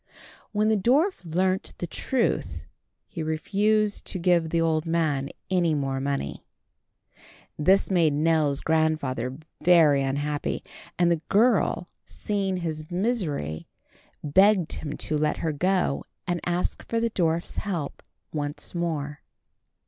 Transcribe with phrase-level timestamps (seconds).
[0.51, 2.65] When the dwarf learnt the truth,
[3.07, 6.43] he refused to give the old man any more money.
[7.59, 10.63] This made Nell's grandfather very unhappy,
[10.97, 13.67] and the girl, seeing his misery,
[14.23, 18.01] begged him to let her go and ask for the dwarf's help
[18.33, 19.21] once more.